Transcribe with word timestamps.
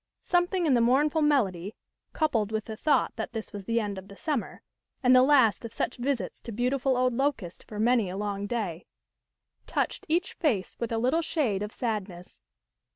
"Something 0.23 0.65
in 0.65 0.73
the 0.73 0.81
mournful 0.81 1.21
melody, 1.21 1.75
coupled 2.11 2.51
with 2.51 2.65
the 2.65 2.75
thought 2.75 3.15
that 3.17 3.33
this 3.33 3.53
was 3.53 3.65
the 3.65 3.79
end 3.79 3.99
of 3.99 4.07
the 4.07 4.15
summer, 4.15 4.63
THE 5.03 5.05
END 5.05 5.13
OF 5.13 5.13
THE 5.13 5.15
SUMMER. 5.15 5.15
19 5.15 5.15
and 5.15 5.15
the 5.15 5.29
last 5.45 5.65
of 5.65 5.73
such 5.73 5.97
visits 6.03 6.41
to 6.41 6.51
beautiful 6.51 6.97
old 6.97 7.13
Locust 7.13 7.63
for 7.67 7.79
many 7.79 8.09
a 8.09 8.17
long 8.17 8.47
day, 8.47 8.87
touched 9.67 10.07
each 10.09 10.33
face 10.33 10.75
with 10.79 10.91
a 10.91 10.97
little 10.97 11.21
shade 11.21 11.61
of 11.61 11.71
sadness. 11.71 12.41